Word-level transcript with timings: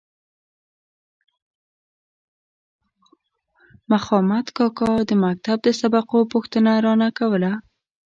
مخامد 3.91 4.45
کاکا 4.57 4.91
د 5.09 5.11
مکتب 5.23 5.57
د 5.63 5.67
سبقو 5.79 6.19
پوښتنه 6.31 6.71
رانه 6.85 7.09
کوله. 7.17 7.51